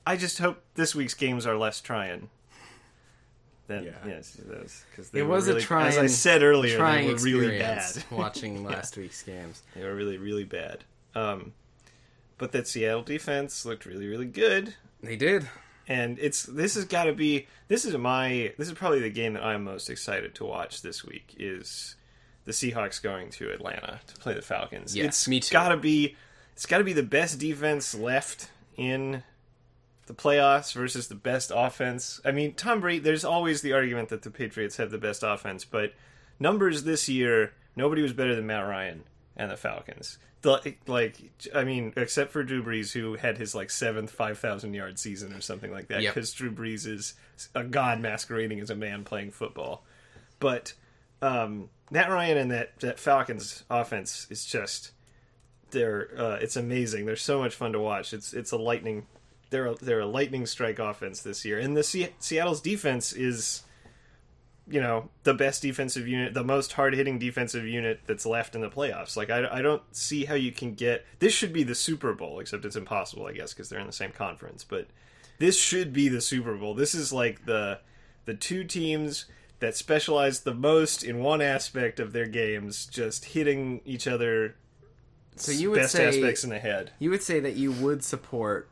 I 0.06 0.16
just 0.16 0.38
hope 0.38 0.62
this 0.75 0.94
week's 0.94 1.14
games 1.14 1.46
are 1.46 1.56
less 1.56 1.80
trying. 1.80 2.30
Than, 3.69 3.85
Yeah. 3.85 3.92
yes, 4.07 4.37
because 4.90 5.11
It 5.14 5.23
was 5.23 5.47
really, 5.47 5.61
a 5.61 5.64
trying, 5.64 5.87
as 5.88 5.99
I 5.99 6.07
said 6.07 6.42
earlier, 6.42 6.76
trying 6.76 7.07
they 7.07 7.12
were 7.14 7.19
really 7.21 7.59
bad. 7.59 8.04
watching 8.11 8.64
last 8.64 8.97
week's 8.97 9.23
games. 9.23 9.62
They 9.76 9.85
were 9.85 9.95
really, 9.95 10.19
really 10.19 10.45
bad. 10.45 10.85
Um, 11.14 11.52
but 12.38 12.52
that 12.52 12.66
Seattle 12.66 13.02
defense 13.02 13.64
looked 13.64 13.87
really, 13.87 14.09
really 14.09 14.26
good 14.26 14.75
They 15.02 15.14
did. 15.16 15.49
and 15.87 16.19
it's 16.19 16.42
this 16.42 16.75
has 16.75 16.85
got 16.87 17.04
to 17.04 17.12
be 17.12 17.47
this 17.69 17.85
is 17.85 17.97
my 17.97 18.52
this 18.59 18.66
is 18.69 18.75
probably 18.75 19.00
the 19.00 19.11
game 19.11 19.35
that 19.35 19.45
I'm 19.45 19.62
most 19.62 19.88
excited 19.90 20.35
to 20.37 20.45
watch 20.45 20.83
this 20.83 21.04
week 21.04 21.35
is 21.38 21.95
the 22.45 22.52
Seahawks 22.52 23.00
going 23.00 23.31
to 23.31 23.50
Atlanta 23.50 24.00
to 24.09 24.14
play 24.16 24.35
the 24.35 24.42
Falcons. 24.42 24.97
Yes, 24.97 25.07
it's 25.07 25.28
me 25.28 25.38
too. 25.38 25.52
Got 25.52 25.69
to 25.69 25.76
be 25.76 26.16
it's 26.54 26.66
got 26.66 26.78
to 26.78 26.85
be 26.85 26.92
the 26.95 27.02
best 27.04 27.38
defense 27.38 27.95
left 27.95 28.49
in 28.76 29.23
the 30.06 30.14
playoffs 30.14 30.73
versus 30.75 31.09
the 31.09 31.14
best 31.14 31.52
offense. 31.54 32.21
I 32.25 32.32
mean, 32.32 32.54
Tom 32.54 32.80
Brady. 32.80 32.99
There's 32.99 33.25
always 33.25 33.62
the 33.62 33.73
argument 33.73 34.09
that 34.11 34.23
the 34.23 34.30
Patriots 34.30 34.76
have 34.76 34.90
the 34.90 34.99
best 34.99 35.23
offense, 35.23 35.64
but 35.64 35.92
numbers 36.40 36.85
this 36.85 37.09
year, 37.09 37.52
nobody 37.76 38.02
was 38.02 38.12
better 38.12 38.35
than 38.35 38.47
Matt 38.47 38.66
Ryan 38.66 39.04
and 39.37 39.50
the 39.50 39.56
Falcons. 39.56 40.18
The, 40.42 40.75
like, 40.88 41.16
I 41.54 41.62
mean, 41.62 41.92
except 41.97 42.32
for 42.32 42.42
Drew 42.42 42.64
Brees, 42.64 42.92
who 42.92 43.14
had 43.14 43.38
his 43.38 43.54
like 43.54 43.71
seventh 43.71 44.11
five 44.11 44.38
thousand 44.38 44.75
yard 44.75 44.99
season 44.99 45.32
or 45.32 45.40
something 45.40 45.71
like 45.71 45.87
that, 45.88 46.02
Yep. 46.02 46.14
because 46.14 46.32
Drew 46.32 46.50
Brees 46.50 46.85
is 46.87 47.14
a 47.54 47.62
god 47.62 48.00
masquerading 48.00 48.59
as 48.59 48.68
a 48.71 48.75
man 48.75 49.04
playing 49.04 49.30
football. 49.30 49.85
But 50.40 50.73
um, 51.23 51.71
Matt 51.92 52.11
Ryan 52.11 52.38
and 52.38 52.50
that, 52.50 52.80
that 52.80 52.99
Falcons 52.99 53.62
offense 53.71 54.26
is 54.30 54.44
just 54.44 54.90
they're 55.71 56.09
uh, 56.18 56.38
it's 56.40 56.56
amazing. 56.56 57.06
They're 57.06 57.14
so 57.14 57.38
much 57.38 57.54
fun 57.54 57.73
to 57.75 57.78
watch. 57.80 58.12
It's 58.12 58.32
it's 58.35 58.50
a 58.50 58.56
lightning 58.59 59.06
they're 59.52 59.66
a, 59.66 59.75
they're 59.76 60.00
a 60.00 60.06
lightning 60.06 60.47
strike 60.47 60.80
offense 60.80 61.23
this 61.23 61.44
year, 61.44 61.61
and 61.61 61.76
the 61.76 61.85
Se- 61.85 62.14
Seattle's 62.18 62.61
defense 62.61 63.12
is 63.12 63.62
you 64.66 64.80
know 64.80 65.11
the 65.23 65.35
best 65.35 65.62
defensive 65.62 66.09
unit, 66.09 66.35
the 66.35 66.42
most 66.42 66.73
hard 66.73 66.94
hitting 66.94 67.18
defensive 67.18 67.66
unit 67.66 68.00
that's 68.06 68.26
left 68.26 68.54
in 68.54 68.61
the 68.61 68.71
playoffs. 68.71 69.16
Like 69.16 69.30
I, 69.30 69.59
I 69.59 69.62
don't 69.62 69.82
see 69.94 70.25
how 70.25 70.35
you 70.35 70.50
can 70.50 70.75
get 70.75 71.04
this 71.21 71.32
should 71.32 71.52
be 71.52 71.62
the 71.62 71.75
Super 71.75 72.14
Bowl, 72.14 72.40
except 72.40 72.64
it's 72.64 72.75
impossible, 72.76 73.26
I 73.26 73.32
guess, 73.32 73.52
because 73.52 73.68
they're 73.68 73.78
in 73.80 73.87
the 73.87 73.92
same 73.92 74.12
conference. 74.12 74.64
But 74.64 74.88
this 75.38 75.59
should 75.59 75.92
be 75.92 76.09
the 76.09 76.21
Super 76.21 76.56
Bowl. 76.56 76.75
This 76.75 76.94
is 76.94 77.12
like 77.12 77.44
the 77.44 77.80
the 78.25 78.35
two 78.35 78.64
teams 78.64 79.26
that 79.59 79.76
specialize 79.76 80.40
the 80.40 80.54
most 80.54 81.04
in 81.04 81.21
one 81.21 81.40
aspect 81.40 82.00
of 82.00 82.12
their 82.12 82.26
games, 82.26 82.87
just 82.87 83.26
hitting 83.26 83.80
each 83.85 84.09
other. 84.09 84.56
So 85.37 85.52
you 85.52 85.71
would 85.71 85.80
best 85.80 85.92
say 85.92 86.06
aspects 86.09 86.44
in 86.44 86.50
the 86.50 86.59
head. 86.59 86.92
you 86.99 87.11
would 87.11 87.23
say 87.23 87.40
that 87.40 87.54
you 87.54 87.73
would 87.73 88.02
support 88.02 88.68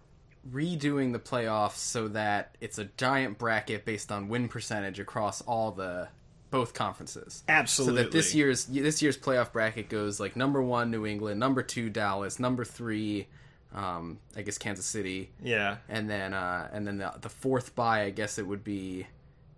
redoing 0.48 1.12
the 1.12 1.18
playoffs 1.18 1.76
so 1.76 2.08
that 2.08 2.56
it's 2.60 2.78
a 2.78 2.84
giant 2.96 3.38
bracket 3.38 3.84
based 3.84 4.10
on 4.10 4.28
win 4.28 4.48
percentage 4.48 4.98
across 5.00 5.40
all 5.42 5.70
the 5.72 6.08
both 6.50 6.72
conferences. 6.74 7.44
Absolutely. 7.48 7.98
So 7.98 8.02
that 8.04 8.12
this 8.12 8.34
year's 8.34 8.64
this 8.66 9.02
year's 9.02 9.16
playoff 9.18 9.52
bracket 9.52 9.88
goes 9.88 10.18
like 10.18 10.36
number 10.36 10.62
one 10.62 10.90
New 10.90 11.06
England, 11.06 11.38
number 11.38 11.62
two 11.62 11.90
Dallas, 11.90 12.40
number 12.40 12.64
three, 12.64 13.28
um, 13.74 14.18
I 14.36 14.42
guess 14.42 14.58
Kansas 14.58 14.86
City, 14.86 15.30
yeah, 15.42 15.76
and 15.88 16.10
then 16.10 16.34
uh, 16.34 16.68
and 16.72 16.86
then 16.86 16.98
the, 16.98 17.12
the 17.20 17.28
fourth 17.28 17.74
bye, 17.76 18.02
I 18.02 18.10
guess 18.10 18.38
it 18.38 18.46
would 18.46 18.64
be 18.64 19.06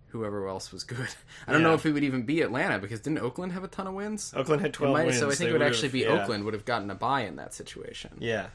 whoever 0.09 0.47
else 0.47 0.71
was 0.71 0.83
good. 0.83 1.07
I 1.47 1.51
don't 1.51 1.63
know 1.63 1.73
if 1.73 1.83
it 1.87 1.93
would 1.93 2.03
even 2.03 2.21
be 2.23 2.41
Atlanta 2.41 2.77
because 2.77 2.99
didn't 2.99 3.19
Oakland 3.19 3.53
have 3.53 3.63
a 3.63 3.67
ton 3.67 3.87
of 3.87 3.95
wins? 3.95 4.31
Oakland 4.35 4.61
had 4.61 4.73
twelve 4.73 4.93
might- 4.93 5.05
wins. 5.07 5.17
so 5.17 5.25
I 5.27 5.29
think 5.29 5.39
They 5.39 5.47
it 5.49 5.53
would 5.53 5.61
actually 5.63 5.89
be 5.89 6.01
yeah. 6.01 6.09
Oakland 6.09 6.43
would 6.43 6.53
have 6.53 6.65
gotten 6.65 6.91
a 6.91 6.95
bye 6.95 7.21
in 7.21 7.37
that 7.37 7.53
situation. 7.55 8.11
Yeah, 8.19 8.47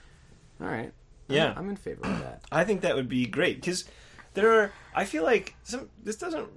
All 0.61 0.69
right. 0.69 0.93
Yeah. 1.29 1.53
I'm, 1.53 1.59
I'm 1.59 1.71
in 1.71 1.77
favor 1.77 2.05
of 2.05 2.21
that. 2.21 2.43
I 2.51 2.65
think 2.65 2.81
that 2.83 2.97
would 2.97 3.09
be 3.09 3.27
great 3.27 3.61
because 3.61 3.85
there 4.35 4.61
are. 4.61 4.73
I 4.95 5.05
feel 5.05 5.23
like 5.23 5.55
some. 5.63 5.89
This 6.03 6.17
doesn't. 6.17 6.49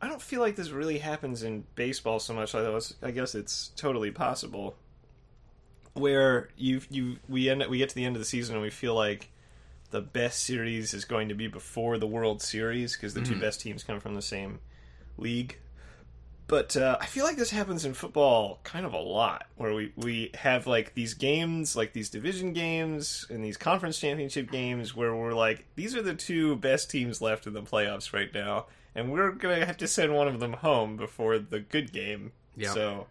I 0.00 0.08
don't 0.08 0.22
feel 0.22 0.40
like 0.40 0.56
this 0.56 0.70
really 0.70 0.98
happens 0.98 1.42
in 1.42 1.64
baseball 1.74 2.18
so 2.18 2.34
much. 2.34 2.54
Although 2.54 2.76
it's, 2.76 2.94
I 3.02 3.10
guess 3.10 3.34
it's 3.34 3.70
totally 3.76 4.10
possible. 4.10 4.76
Where 5.94 6.48
you 6.56 6.80
you 6.90 7.16
we 7.28 7.48
end 7.48 7.64
we 7.68 7.78
get 7.78 7.90
to 7.90 7.94
the 7.94 8.04
end 8.04 8.16
of 8.16 8.20
the 8.20 8.26
season 8.26 8.56
and 8.56 8.62
we 8.62 8.70
feel 8.70 8.94
like 8.94 9.30
the 9.90 10.00
best 10.00 10.42
series 10.42 10.92
is 10.92 11.04
going 11.04 11.28
to 11.28 11.34
be 11.34 11.46
before 11.46 11.98
the 11.98 12.06
World 12.06 12.42
Series 12.42 12.96
because 12.96 13.14
the 13.14 13.22
two 13.22 13.32
mm-hmm. 13.32 13.40
best 13.40 13.60
teams 13.60 13.84
come 13.84 14.00
from 14.00 14.14
the 14.14 14.22
same 14.22 14.58
league. 15.16 15.58
But 16.46 16.76
uh, 16.76 16.98
I 17.00 17.06
feel 17.06 17.24
like 17.24 17.36
this 17.36 17.50
happens 17.50 17.86
in 17.86 17.94
football 17.94 18.60
kind 18.64 18.84
of 18.84 18.92
a 18.92 18.98
lot, 18.98 19.46
where 19.56 19.72
we, 19.72 19.92
we 19.96 20.30
have 20.34 20.66
like 20.66 20.94
these 20.94 21.14
games, 21.14 21.74
like 21.74 21.94
these 21.94 22.10
division 22.10 22.52
games 22.52 23.26
and 23.30 23.42
these 23.42 23.56
conference 23.56 23.98
championship 23.98 24.50
games, 24.50 24.94
where 24.94 25.14
we're 25.16 25.32
like, 25.32 25.64
these 25.74 25.96
are 25.96 26.02
the 26.02 26.14
two 26.14 26.56
best 26.56 26.90
teams 26.90 27.22
left 27.22 27.46
in 27.46 27.54
the 27.54 27.62
playoffs 27.62 28.12
right 28.12 28.32
now, 28.34 28.66
and 28.94 29.10
we're 29.10 29.32
gonna 29.32 29.64
have 29.64 29.78
to 29.78 29.88
send 29.88 30.14
one 30.14 30.28
of 30.28 30.38
them 30.38 30.52
home 30.52 30.98
before 30.98 31.38
the 31.38 31.60
good 31.60 31.92
game. 31.92 32.32
Yeah. 32.56 32.72
So, 32.72 33.06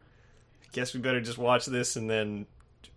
I 0.62 0.68
guess 0.72 0.94
we 0.94 1.00
better 1.00 1.20
just 1.20 1.40
watch 1.40 1.66
this 1.66 1.96
and 1.96 2.08
then 2.08 2.46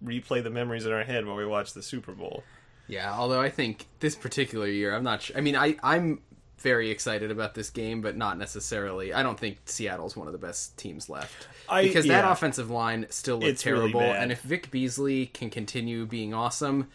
replay 0.04 0.42
the 0.42 0.50
memories 0.50 0.84
in 0.84 0.92
our 0.92 1.04
head 1.04 1.24
while 1.24 1.36
we 1.36 1.46
watch 1.46 1.72
the 1.72 1.82
Super 1.82 2.12
Bowl. 2.12 2.44
Yeah, 2.88 3.12
although 3.12 3.40
I 3.40 3.48
think 3.48 3.86
this 4.00 4.14
particular 4.14 4.68
year, 4.68 4.94
I'm 4.94 5.02
not 5.02 5.22
sure. 5.22 5.36
I 5.36 5.40
mean, 5.40 5.56
I 5.56 5.76
I'm 5.82 6.20
very 6.58 6.90
excited 6.90 7.30
about 7.30 7.54
this 7.54 7.70
game, 7.70 8.00
but 8.00 8.16
not 8.16 8.38
necessarily. 8.38 9.12
I 9.12 9.22
don't 9.22 9.38
think 9.38 9.58
Seattle's 9.66 10.16
one 10.16 10.26
of 10.26 10.32
the 10.32 10.38
best 10.38 10.76
teams 10.78 11.08
left 11.08 11.48
I- 11.68 11.82
because 11.82 12.06
that 12.06 12.30
offensive 12.30 12.70
line 12.70 13.06
still 13.10 13.36
looks 13.36 13.50
It's 13.50 13.66
really 13.66 13.92
terrible. 13.92 14.00
and 14.00 14.32
if 14.32 14.40
Vic 14.40 14.70
Beasley 14.70 15.26
can 15.26 15.50
continue 15.50 16.06
being 16.06 16.32
awesome, 16.34 16.88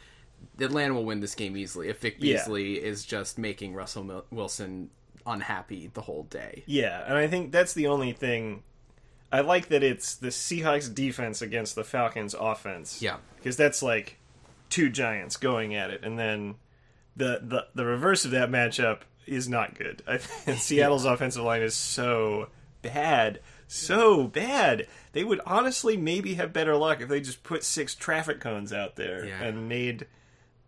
Atlanta 0.60 0.94
will 0.96 1.06
win 1.06 1.20
this 1.20 1.36
game 1.36 1.56
easily. 1.56 1.89
If 1.89 2.00
Vic 2.00 2.15
Yeah. 2.20 2.38
Beasley 2.38 2.84
is 2.84 3.06
just 3.06 3.38
making 3.38 3.74
Russell 3.75 4.25
Wilson 4.32 4.89
unhappy 5.27 5.91
the 5.94 6.01
whole 6.01 6.24
day. 6.24 6.63
Yeah, 6.65 7.03
and 7.06 7.15
I 7.15 7.27
think 7.27 7.51
that's 7.51 7.74
the 7.74 7.86
only 7.88 8.12
thing. 8.12 8.63
I 9.32 9.41
like 9.41 9.70
that 9.70 9.84
it's 9.84 10.15
the 10.15 10.27
Seahawks 10.30 10.94
defense 10.94 11.41
against 11.41 11.75
the 11.75 11.84
Falcons 11.84 12.34
offense. 12.38 13.01
Yeah. 13.01 13.18
because 13.38 13.56
that's 13.56 13.82
like 13.84 14.18
two 14.70 14.89
giants 14.89 15.38
going 15.38 15.75
at 15.75 15.91
it, 15.91 16.03
and 16.03 16.18
then 16.18 16.56
the 17.15 17.39
the 17.44 17.68
the 17.75 17.86
reverse 17.86 18.25
of 18.25 18.32
that 18.32 18.50
matchup 18.50 19.01
is 19.28 19.48
not 19.50 19.75
good. 19.78 20.01
Seattle's 20.58 21.06
offensive 21.06 21.44
line 21.44 21.62
is 21.62 21.75
so 21.75 22.48
bad, 22.82 23.40
so 23.68 24.28
bad. 24.28 24.88
They 25.13 25.24
would 25.24 25.42
honestly 25.46 25.98
maybe 25.98 26.36
have 26.36 26.54
better 26.54 26.75
luck 26.75 27.01
if 27.01 27.10
they 27.10 27.22
just 27.22 27.44
put 27.44 27.63
six 27.63 27.96
traffic 27.96 28.40
cones 28.40 28.72
out 28.74 28.96
there 28.96 29.25
Yeah. 29.25 29.42
and 29.44 29.68
made 29.70 30.08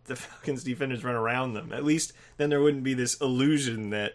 the 0.06 0.16
Falcons 0.18 0.64
defenders 0.64 1.04
run 1.04 1.16
around 1.16 1.54
them. 1.54 1.72
At 1.72 1.84
least 1.84 2.14
then 2.38 2.50
there 2.50 2.62
wouldn't 2.62 2.84
be 2.84 2.94
this 2.94 3.16
illusion 3.22 3.90
that 3.92 4.14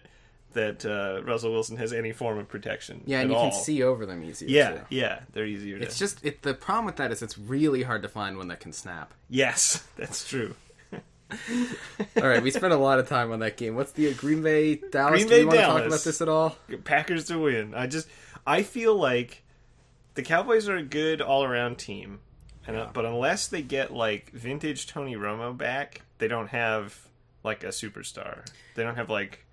that 0.55 0.85
uh, 0.87 1.23
Russell 1.25 1.53
Wilson 1.53 1.77
has 1.77 1.93
any 1.93 2.11
form 2.11 2.39
of 2.39 2.49
protection. 2.49 3.03
Yeah, 3.05 3.21
and 3.21 3.31
you 3.31 3.37
all. 3.37 3.51
can 3.51 3.61
see 3.61 3.83
over 3.83 4.07
them 4.07 4.25
easier. 4.25 4.49
Yeah, 4.49 4.71
too. 4.71 4.81
yeah, 4.89 5.21
they're 5.33 5.45
easier. 5.47 5.79
To... 5.79 5.85
It's 5.85 5.99
just 5.99 6.25
it. 6.25 6.41
The 6.43 6.55
problem 6.55 6.87
with 6.87 6.97
that 6.97 7.13
is 7.13 7.21
it's 7.23 7.37
really 7.39 7.83
hard 7.83 8.03
to 8.03 8.09
find 8.09 8.37
one 8.39 8.49
that 8.49 8.59
can 8.61 8.73
snap. 8.73 9.13
yes, 9.29 9.85
that's 9.97 10.27
true. 10.27 10.55
All 11.31 12.27
right, 12.29 12.43
we 12.43 12.51
spent 12.51 12.73
a 12.73 12.77
lot 12.77 12.99
of 12.99 13.09
time 13.09 13.33
on 13.33 13.41
that 13.41 13.57
game. 13.57 13.75
What's 13.77 13.93
the 13.93 14.13
Green 14.15 14.43
Bay 14.43 14.77
Dallas? 14.77 15.25
Green 15.25 15.29
Do 15.29 15.35
we 15.35 15.41
Bay, 15.41 15.45
want 15.45 15.59
to 15.59 15.65
talk 15.67 15.87
about 15.87 16.01
this 16.01 16.21
at 16.21 16.29
all? 16.29 16.57
Packers 16.85 17.27
to 17.27 17.39
win. 17.39 17.75
I 17.75 17.87
just 17.87 18.09
I 18.47 18.63
feel 18.63 18.95
like 18.97 19.43
the 20.15 20.23
Cowboys 20.23 20.69
are 20.69 20.77
a 20.77 20.83
good 20.83 21.21
all 21.21 21.45
around 21.45 21.77
team, 21.79 22.21
and 22.67 22.77
uh, 22.77 22.89
but 22.93 23.05
unless 23.05 23.49
they 23.49 23.63
get 23.63 23.93
like 23.93 24.31
vintage 24.33 24.87
Tony 24.87 25.17
Romo 25.17 25.57
back, 25.57 26.03
they 26.19 26.29
don't 26.29 26.49
have 26.49 27.07
like 27.45 27.63
a 27.63 27.69
superstar. 27.69 28.47
They 28.75 28.83
don't 28.83 28.97
have 28.97 29.11
like 29.11 29.45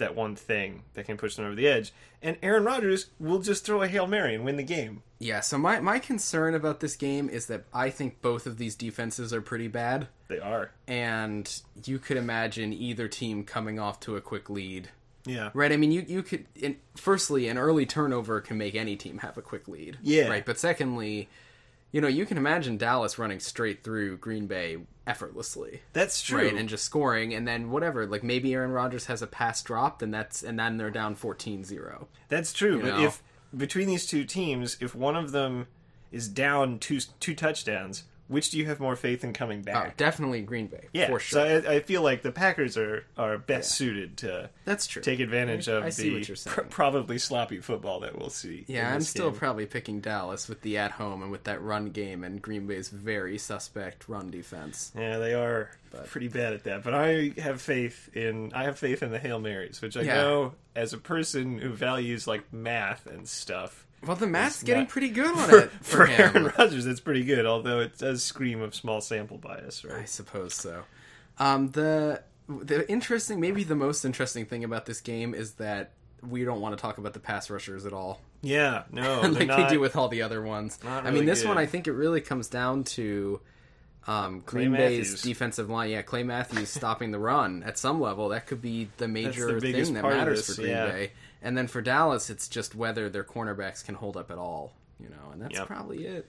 that 0.00 0.14
one 0.16 0.36
thing 0.36 0.82
that 0.94 1.06
can 1.06 1.16
push 1.16 1.36
them 1.36 1.46
over 1.46 1.54
the 1.54 1.66
edge. 1.68 1.92
And 2.20 2.36
Aaron 2.42 2.64
Rodgers 2.64 3.06
will 3.18 3.38
just 3.38 3.64
throw 3.64 3.80
a 3.82 3.88
hail 3.88 4.06
mary 4.06 4.34
and 4.34 4.44
win 4.44 4.56
the 4.56 4.62
game. 4.62 5.02
Yeah. 5.18 5.40
So 5.40 5.56
my 5.56 5.80
my 5.80 5.98
concern 5.98 6.54
about 6.54 6.80
this 6.80 6.96
game 6.96 7.30
is 7.30 7.46
that 7.46 7.64
I 7.72 7.88
think 7.88 8.20
both 8.20 8.44
of 8.46 8.58
these 8.58 8.74
defenses 8.74 9.32
are 9.32 9.40
pretty 9.40 9.68
bad, 9.68 10.08
They 10.28 10.38
are. 10.40 10.72
and 10.86 11.50
you 11.86 11.98
could 11.98 12.16
imagine 12.18 12.72
either 12.74 13.08
team 13.08 13.44
coming 13.44 13.78
off 13.78 14.00
to 14.00 14.16
a 14.16 14.20
quick 14.20 14.50
lead. 14.50 14.90
Yeah. 15.24 15.50
Right. 15.54 15.70
I 15.72 15.76
mean, 15.76 15.92
you 15.92 16.04
you 16.06 16.22
could. 16.22 16.46
In, 16.56 16.76
firstly, 16.96 17.46
an 17.48 17.56
early 17.58 17.84
turnover 17.86 18.40
can 18.40 18.56
make 18.58 18.74
any 18.74 18.96
team 18.96 19.18
have 19.18 19.36
a 19.38 19.42
quick 19.42 19.68
lead. 19.68 19.98
Yeah. 20.02 20.28
Right. 20.28 20.44
But 20.44 20.58
secondly, 20.58 21.28
you 21.92 22.00
know, 22.00 22.08
you 22.08 22.26
can 22.26 22.36
imagine 22.36 22.76
Dallas 22.76 23.18
running 23.18 23.40
straight 23.40 23.82
through 23.82 24.18
Green 24.18 24.46
Bay 24.46 24.78
effortlessly. 25.06 25.82
That's 25.92 26.22
true. 26.22 26.38
Right, 26.38 26.54
and 26.54 26.68
just 26.68 26.84
scoring, 26.84 27.34
and 27.34 27.46
then 27.46 27.70
whatever, 27.70 28.06
like 28.06 28.22
maybe 28.22 28.54
Aaron 28.54 28.70
Rodgers 28.70 29.06
has 29.06 29.22
a 29.22 29.26
pass 29.26 29.62
dropped, 29.62 30.02
and 30.02 30.14
that's 30.14 30.42
and 30.42 30.58
then 30.58 30.76
they're 30.76 30.90
down 30.90 31.16
14-0. 31.16 32.06
That's 32.28 32.52
true. 32.52 32.76
You 32.76 32.82
but 32.82 32.96
know? 32.96 33.04
if 33.04 33.22
between 33.56 33.88
these 33.88 34.06
two 34.06 34.24
teams, 34.24 34.76
if 34.80 34.94
one 34.94 35.16
of 35.16 35.32
them 35.32 35.66
is 36.12 36.28
down 36.28 36.78
two 36.78 37.00
two 37.18 37.34
touchdowns, 37.34 38.04
which 38.30 38.50
do 38.50 38.58
you 38.58 38.64
have 38.66 38.80
more 38.80 38.96
faith 38.96 39.24
in 39.24 39.32
coming 39.32 39.60
Oh, 39.60 39.72
back? 39.72 39.96
definitely 39.96 40.40
Green 40.42 40.66
Bay, 40.68 40.88
yeah, 40.92 41.08
for 41.08 41.18
sure. 41.18 41.60
So 41.62 41.68
I, 41.68 41.74
I 41.74 41.80
feel 41.80 42.00
like 42.02 42.22
the 42.22 42.32
Packers 42.32 42.76
are 42.78 43.04
are 43.18 43.36
best 43.36 43.72
suited 43.72 44.16
to 44.18 44.48
that's 44.64 44.86
true. 44.86 45.02
take 45.02 45.20
advantage 45.20 45.68
I- 45.68 45.72
of 45.72 45.84
I 45.84 45.90
the 45.90 46.14
what 46.14 46.28
you're 46.28 46.36
saying. 46.36 46.54
pr- 46.54 46.60
probably 46.62 47.18
sloppy 47.18 47.58
football 47.60 48.00
that 48.00 48.18
we'll 48.18 48.30
see. 48.30 48.64
yeah, 48.68 48.94
I'm 48.94 49.02
still 49.02 49.30
game. 49.30 49.38
probably 49.38 49.66
picking 49.66 50.00
Dallas 50.00 50.48
with 50.48 50.62
the 50.62 50.78
at 50.78 50.92
home 50.92 51.22
and 51.22 51.30
with 51.30 51.44
that 51.44 51.60
run 51.62 51.90
game 51.90 52.24
and 52.24 52.40
Green 52.40 52.66
Bay's 52.66 52.88
very 52.88 53.36
suspect 53.36 54.08
run 54.08 54.30
defense. 54.30 54.92
yeah, 54.96 55.18
they 55.18 55.34
are 55.34 55.70
pretty 56.06 56.28
bad 56.28 56.52
at 56.52 56.64
that. 56.64 56.84
But 56.84 56.94
I 56.94 57.32
have 57.38 57.60
faith 57.60 58.08
in 58.14 58.52
I 58.54 58.62
have 58.64 58.78
faith 58.78 59.02
in 59.02 59.10
the 59.10 59.18
hail 59.18 59.40
marys, 59.40 59.82
which 59.82 59.96
I 59.96 60.02
Yeah. 60.02 60.14
know 60.22 60.54
as 60.76 60.92
a 60.92 60.98
person 60.98 61.58
who 61.58 61.70
values 61.70 62.26
like 62.28 62.52
math 62.52 63.06
and 63.06 63.28
stuff. 63.28 63.86
Well, 64.06 64.16
the 64.16 64.26
math's 64.26 64.62
getting 64.62 64.84
not- 64.84 64.90
pretty 64.90 65.10
good 65.10 65.26
on 65.26 65.36
For, 65.48 65.58
it 65.58 65.70
for, 65.70 65.84
for 65.84 66.06
him. 66.06 66.20
Aaron 66.20 66.52
Rodgers, 66.58 66.86
it's 66.86 67.00
pretty 67.00 67.24
good, 67.24 67.46
although 67.46 67.80
it 67.80 67.98
does 67.98 68.22
scream 68.22 68.62
of 68.62 68.74
small 68.74 69.00
sample 69.00 69.38
bias, 69.38 69.84
right? 69.84 70.02
I 70.02 70.04
suppose 70.04 70.54
so. 70.54 70.84
Um, 71.38 71.70
the 71.70 72.22
the 72.48 72.90
interesting, 72.90 73.40
maybe 73.40 73.62
the 73.64 73.74
most 73.76 74.04
interesting 74.04 74.46
thing 74.46 74.64
about 74.64 74.86
this 74.86 75.00
game 75.00 75.34
is 75.34 75.54
that 75.54 75.92
we 76.28 76.44
don't 76.44 76.60
want 76.60 76.76
to 76.76 76.80
talk 76.80 76.98
about 76.98 77.12
the 77.12 77.20
pass 77.20 77.48
rushers 77.50 77.86
at 77.86 77.92
all. 77.92 78.20
Yeah, 78.42 78.84
no, 78.90 79.20
like 79.28 79.46
not, 79.46 79.56
they 79.56 79.74
do 79.74 79.80
with 79.80 79.96
all 79.96 80.08
the 80.08 80.22
other 80.22 80.42
ones. 80.42 80.78
not 80.82 81.06
I 81.06 81.10
mean, 81.10 81.26
this 81.26 81.42
good. 81.42 81.48
one 81.48 81.58
I 81.58 81.66
think 81.66 81.86
it 81.86 81.92
really 81.92 82.20
comes 82.20 82.48
down 82.48 82.84
to 82.84 83.40
um, 84.06 84.40
Green. 84.40 84.72
Bay's 84.72 85.22
defensive 85.22 85.68
line. 85.68 85.90
Yeah, 85.90 86.02
Clay 86.02 86.22
Matthews 86.22 86.70
stopping 86.70 87.10
the 87.10 87.18
run 87.18 87.62
at 87.62 87.78
some 87.78 88.00
level. 88.00 88.30
That 88.30 88.46
could 88.46 88.62
be 88.62 88.88
the 88.96 89.08
major 89.08 89.60
the 89.60 89.72
thing 89.72 89.94
that 89.94 90.02
matters 90.02 90.46
for 90.46 90.62
Green 90.62 90.70
yeah. 90.70 90.86
Bay. 90.86 91.12
And 91.42 91.56
then 91.56 91.66
for 91.66 91.80
Dallas, 91.80 92.28
it's 92.30 92.48
just 92.48 92.74
whether 92.74 93.08
their 93.08 93.24
cornerbacks 93.24 93.84
can 93.84 93.94
hold 93.94 94.16
up 94.16 94.30
at 94.30 94.38
all. 94.38 94.72
You 94.98 95.08
know, 95.08 95.30
and 95.32 95.40
that's 95.40 95.54
Yep. 95.56 95.66
probably 95.66 96.04
it. 96.06 96.26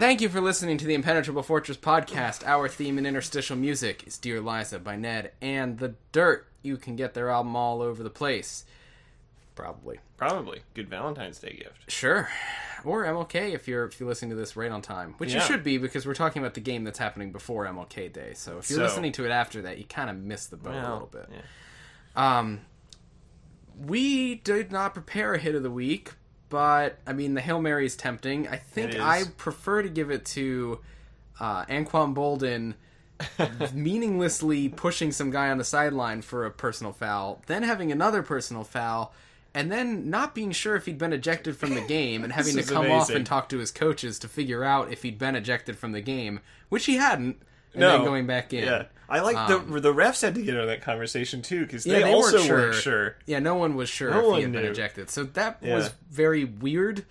Thank 0.00 0.22
you 0.22 0.30
for 0.30 0.40
listening 0.40 0.78
to 0.78 0.86
the 0.86 0.94
Impenetrable 0.94 1.42
Fortress 1.42 1.76
podcast. 1.76 2.44
Our 2.46 2.68
theme 2.68 2.96
and 2.96 3.06
interstitial 3.06 3.54
music 3.56 4.06
is 4.06 4.16
Dear 4.16 4.40
Liza 4.40 4.78
by 4.78 4.96
Ned 4.96 5.32
and 5.42 5.78
The 5.78 5.94
Dirt. 6.10 6.46
You 6.62 6.78
can 6.78 6.96
get 6.96 7.12
their 7.12 7.28
album 7.28 7.54
all 7.54 7.82
over 7.82 8.02
the 8.02 8.08
place. 8.10 8.64
Probably. 9.54 9.98
Probably 10.16 10.60
good 10.74 10.88
Valentine's 10.88 11.38
Day 11.38 11.52
gift. 11.62 11.90
Sure. 11.90 12.28
Or 12.84 13.04
MLK 13.04 13.52
if 13.54 13.68
you're 13.68 13.84
if 13.84 14.00
you're 14.00 14.08
listening 14.08 14.30
to 14.30 14.36
this 14.36 14.56
right 14.56 14.70
on 14.70 14.80
time. 14.80 15.14
Which 15.18 15.32
you 15.32 15.38
Yeah. 15.38 15.44
should 15.44 15.62
be 15.62 15.76
because 15.76 16.06
we're 16.06 16.14
talking 16.14 16.40
about 16.40 16.54
the 16.54 16.60
game 16.60 16.84
that's 16.84 16.98
happening 16.98 17.30
before 17.32 17.66
MLK 17.66 18.08
Day. 18.08 18.32
So 18.34 18.58
if 18.58 18.70
you're 18.70 18.78
So- 18.78 18.84
listening 18.84 19.12
to 19.12 19.26
it 19.26 19.30
after 19.30 19.62
that, 19.62 19.78
you 19.78 19.84
kind 19.84 20.08
of 20.08 20.16
miss 20.16 20.46
the 20.46 20.56
boat 20.56 20.74
a 20.74 20.92
little 20.92 21.10
bit. 21.12 21.28
yeah. 21.30 21.42
Um, 22.38 22.60
we 23.76 24.36
did 24.36 24.72
not 24.72 24.94
prepare 24.94 25.34
a 25.34 25.38
hit 25.38 25.54
of 25.54 25.62
the 25.62 25.70
week, 25.70 26.12
but 26.48 26.98
I 27.06 27.12
mean 27.12 27.34
the 27.34 27.40
hail 27.40 27.60
mary 27.60 27.86
is 27.86 27.96
tempting. 27.96 28.48
I 28.48 28.56
think 28.56 28.90
It 28.92 28.94
is. 28.96 29.00
I 29.00 29.24
prefer 29.36 29.82
to 29.82 29.88
give 29.88 30.10
it 30.10 30.24
to 30.26 30.80
uh, 31.38 31.64
Anquan 31.66 32.14
Boldin 32.14 32.74
meaninglessly 33.74 34.68
pushing 34.68 35.12
some 35.12 35.30
guy 35.30 35.50
on 35.50 35.58
the 35.58 35.64
sideline 35.64 36.22
for 36.22 36.44
a 36.46 36.50
personal 36.50 36.92
foul, 36.92 37.42
then 37.46 37.62
having 37.62 37.92
another 37.92 38.22
personal 38.22 38.64
foul, 38.64 39.12
and 39.54 39.70
then 39.72 40.08
not 40.10 40.34
being 40.34 40.52
sure 40.52 40.76
if 40.76 40.86
he'd 40.86 40.98
been 40.98 41.12
ejected 41.12 41.56
from 41.56 41.74
the 41.74 41.80
game 41.80 42.22
and 42.24 42.32
having 42.34 42.54
to 42.56 42.62
come 42.62 42.90
off 42.90 43.10
and 43.10 43.26
talk 43.26 43.48
to 43.50 43.58
his 43.58 43.70
coaches 43.70 44.18
to 44.20 44.28
figure 44.28 44.62
out 44.64 44.92
if 44.92 45.02
he'd 45.02 45.18
been 45.18 45.34
ejected 45.36 45.76
from 45.78 45.92
the 45.92 46.00
game, 46.00 46.40
which 46.68 46.86
he 46.86 46.96
hadn't, 46.96 47.40
and 47.74 47.82
then 47.82 48.04
going 48.04 48.26
back 48.26 48.52
in. 48.52 48.64
Yeah, 48.64 48.84
I 49.08 49.20
like 49.20 49.48
the 49.48 49.80
the 49.80 49.92
refs 49.94 50.22
had 50.22 50.34
to 50.36 50.42
get 50.42 50.58
on 50.58 50.66
that 50.66 50.82
conversation 50.82 51.42
too 51.42 51.60
because 51.66 51.86
Um, 51.86 51.92
Yeah, 51.92 51.98
they, 51.98 52.04
they 52.04 52.12
also 52.12 52.36
weren't 52.38 52.46
sure. 52.46 52.56
weren't 52.58 52.74
sure. 52.76 53.16
Yeah, 53.26 53.38
no 53.40 53.54
one 53.54 53.74
was 53.76 53.88
sure 53.88 54.10
No 54.10 54.30
if 54.32 54.36
he 54.36 54.42
had 54.42 54.52
been 54.52 54.64
ejected. 54.64 55.10
So 55.10 55.24
that 55.24 55.58
Yeah. 55.62 55.74
was 55.76 55.90
very 56.10 56.44
weird, 56.44 57.04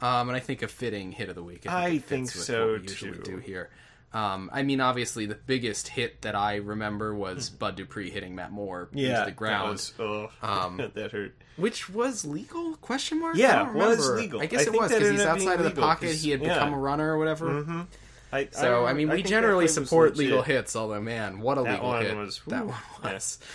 um, 0.00 0.28
and 0.28 0.36
I 0.36 0.40
think 0.40 0.62
a 0.62 0.68
fitting 0.68 1.12
hit 1.12 1.28
of 1.28 1.34
the 1.34 1.42
week. 1.42 1.66
I 1.66 1.88
it 1.88 1.92
fits 1.92 2.04
think 2.06 2.30
so, 2.30 2.72
what 2.72 2.82
we 2.82 2.88
usually 2.88 3.12
too. 3.18 3.22
do 3.22 3.36
here. 3.38 3.70
Um, 4.12 4.48
I 4.54 4.62
mean, 4.62 4.80
obviously, 4.80 5.26
the 5.26 5.34
biggest 5.34 5.88
hit 5.88 6.22
that 6.22 6.34
I 6.34 6.56
remember 6.56 7.14
was 7.14 7.50
Bud 7.50 7.76
Dupree 7.76 8.10
hitting 8.10 8.34
Matt 8.34 8.50
Moore 8.52 8.88
Hmm. 8.92 8.98
Yeah, 8.98 9.08
into 9.20 9.24
the 9.26 9.30
ground, 9.32 9.66
That 9.68 9.72
was, 9.72 10.30
oh, 10.42 10.76
that 10.94 11.12
hurt. 11.12 11.34
which 11.56 11.90
was 11.90 12.24
legal? 12.24 12.74
Question 12.76 13.20
mark? 13.20 13.36
Yeah, 13.36 13.62
I 13.62 13.70
was 13.74 14.08
legal. 14.10 14.40
I 14.40 14.46
guess 14.46 14.60
I 14.66 14.70
it 14.70 14.72
was 14.72 14.90
because 14.90 15.10
he's 15.10 15.20
ended 15.20 15.26
up 15.26 15.36
being 15.36 15.48
outside 15.50 15.66
of 15.66 15.74
the 15.74 15.80
pocket. 15.80 16.14
He 16.14 16.30
had 16.30 16.40
yeah. 16.42 16.54
become 16.54 16.72
a 16.72 16.78
runner 16.78 17.14
or 17.14 17.18
whatever. 17.18 17.86
I, 18.32 18.48
So 18.50 18.86
I, 18.86 18.92
mean, 18.94 19.08
we 19.10 19.22
generally 19.22 19.68
support 19.68 20.16
legal 20.16 20.42
hits. 20.42 20.74
Although, 20.76 21.00
man, 21.00 21.40
what 21.40 21.58
a 21.58 21.62
That 21.64 21.82
legal 21.84 22.00
hit 22.00 22.16
was- 22.16 22.40
that 22.46 22.66
one 22.66 22.76
was. 23.02 23.38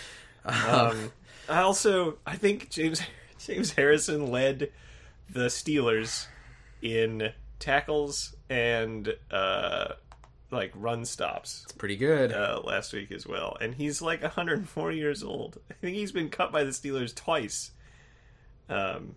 Um, 0.44 1.10
I 1.48 1.62
also 1.62 2.18
I 2.26 2.36
think 2.36 2.68
James 2.70 3.00
James 3.38 3.72
Harrison 3.72 4.30
led 4.30 4.70
the 5.30 5.46
Steelers 5.46 6.26
in 6.82 7.30
tackles 7.58 8.34
and 8.50 9.14
uh, 9.30 9.94
like 10.54 10.72
run 10.74 11.04
stops 11.04 11.62
It's 11.64 11.72
Pretty 11.72 11.96
good. 11.96 12.32
uh, 12.32 12.60
last 12.64 12.92
week 12.92 13.12
as 13.12 13.26
well, 13.26 13.56
and 13.60 13.74
he's 13.74 14.00
like 14.00 14.22
104 14.22 14.92
years 14.92 15.22
old. 15.22 15.58
I 15.70 15.74
think 15.74 15.96
he's 15.96 16.12
been 16.12 16.30
cut 16.30 16.52
by 16.52 16.64
the 16.64 16.70
Steelers 16.70 17.14
twice. 17.14 17.72
Um, 18.68 19.16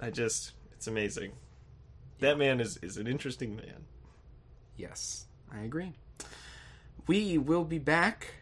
I 0.00 0.10
just 0.10 0.52
it's 0.72 0.86
amazing. 0.86 1.32
That 2.18 2.36
man 2.38 2.60
is 2.60 2.76
is 2.78 2.96
an 2.98 3.06
interesting 3.06 3.56
man. 3.56 3.86
Yes, 4.76 5.26
I 5.52 5.60
agree. 5.60 5.92
We 7.06 7.38
will 7.38 7.64
be 7.64 7.78
back 7.78 8.34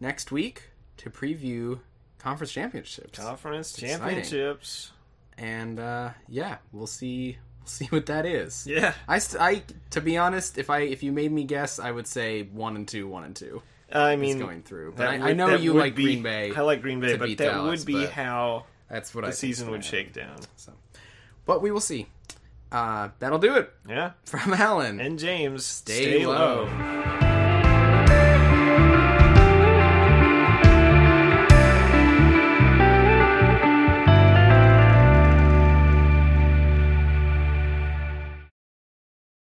next 0.00 0.32
week 0.32 0.70
to 0.98 1.10
preview 1.10 1.80
conference 2.18 2.52
championships. 2.52 3.18
Conference 3.18 3.72
championships. 3.74 4.92
And 5.36 5.78
uh, 5.78 6.10
yeah, 6.28 6.56
we'll 6.72 6.86
see. 6.88 7.38
See 7.76 7.86
what 7.86 8.06
that 8.06 8.26
is. 8.26 8.66
Yeah. 8.66 8.94
I, 9.06 9.18
st- 9.18 9.40
I, 9.42 9.62
to 9.90 10.00
be 10.00 10.16
honest, 10.16 10.58
if 10.58 10.70
I 10.70 10.80
if 10.80 11.02
you 11.02 11.12
made 11.12 11.30
me 11.32 11.44
guess, 11.44 11.78
I 11.78 11.90
would 11.90 12.06
say 12.06 12.42
one 12.44 12.76
and 12.76 12.86
two, 12.88 13.06
one 13.08 13.24
and 13.24 13.36
two. 13.36 13.62
I 13.92 14.16
mean, 14.16 14.38
going 14.38 14.62
through, 14.62 14.92
but 14.96 15.06
I, 15.08 15.30
I 15.30 15.32
know 15.32 15.54
you 15.54 15.72
like 15.72 15.94
be- 15.94 16.02
Green 16.04 16.22
Bay. 16.22 16.52
I 16.54 16.60
like 16.60 16.82
Green 16.82 17.00
Bay, 17.00 17.16
but 17.16 17.28
that 17.28 17.38
Dallas, 17.38 17.80
would 17.80 17.86
be 17.86 18.04
how 18.04 18.66
That's 18.90 19.14
what 19.14 19.24
I 19.24 19.28
the 19.28 19.32
think's 19.32 19.40
season 19.58 19.70
would 19.70 19.84
shake 19.84 20.12
down. 20.12 20.36
So, 20.56 20.72
but 21.46 21.62
we 21.62 21.70
will 21.70 21.80
see. 21.80 22.06
Uh, 22.70 23.08
that'll 23.18 23.38
do 23.38 23.56
it 23.56 23.72
Yeah. 23.88 24.12
from 24.26 24.52
Alan. 24.52 25.00
And 25.00 25.18
James, 25.18 25.64
Stay 25.64 26.26
low. 26.26 26.66